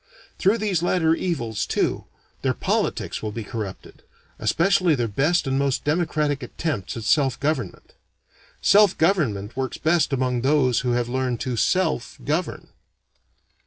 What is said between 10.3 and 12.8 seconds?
those who have learned to self govern.